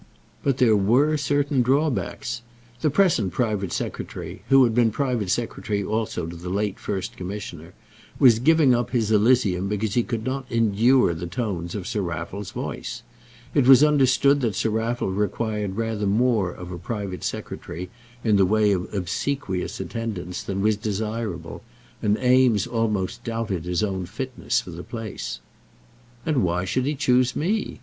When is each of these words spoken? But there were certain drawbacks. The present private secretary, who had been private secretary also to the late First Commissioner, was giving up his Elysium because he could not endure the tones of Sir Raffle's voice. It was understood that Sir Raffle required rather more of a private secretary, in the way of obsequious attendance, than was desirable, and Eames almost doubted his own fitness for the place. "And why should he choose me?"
But 0.41 0.57
there 0.57 0.75
were 0.75 1.15
certain 1.15 1.61
drawbacks. 1.61 2.41
The 2.81 2.89
present 2.89 3.33
private 3.33 3.71
secretary, 3.71 4.41
who 4.49 4.63
had 4.63 4.73
been 4.73 4.89
private 4.89 5.29
secretary 5.29 5.83
also 5.83 6.25
to 6.25 6.35
the 6.35 6.49
late 6.49 6.79
First 6.79 7.15
Commissioner, 7.15 7.75
was 8.17 8.39
giving 8.39 8.73
up 8.73 8.89
his 8.89 9.11
Elysium 9.11 9.67
because 9.67 9.93
he 9.93 10.01
could 10.01 10.25
not 10.25 10.51
endure 10.51 11.13
the 11.13 11.27
tones 11.27 11.75
of 11.75 11.85
Sir 11.85 12.01
Raffle's 12.01 12.49
voice. 12.49 13.03
It 13.53 13.67
was 13.67 13.83
understood 13.83 14.41
that 14.41 14.55
Sir 14.55 14.71
Raffle 14.71 15.11
required 15.11 15.75
rather 15.75 16.07
more 16.07 16.51
of 16.51 16.71
a 16.71 16.79
private 16.79 17.23
secretary, 17.23 17.91
in 18.23 18.37
the 18.37 18.43
way 18.47 18.71
of 18.71 18.91
obsequious 18.95 19.79
attendance, 19.79 20.41
than 20.41 20.61
was 20.63 20.77
desirable, 20.77 21.61
and 22.01 22.17
Eames 22.17 22.65
almost 22.65 23.23
doubted 23.23 23.65
his 23.65 23.83
own 23.83 24.07
fitness 24.07 24.61
for 24.61 24.71
the 24.71 24.81
place. 24.81 25.41
"And 26.25 26.41
why 26.43 26.65
should 26.65 26.87
he 26.87 26.95
choose 26.95 27.35
me?" 27.35 27.79